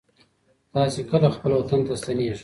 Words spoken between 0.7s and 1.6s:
تاسې کله خپل